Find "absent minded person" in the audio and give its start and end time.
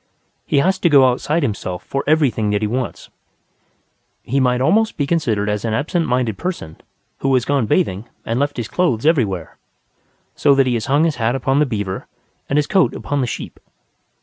5.75-6.77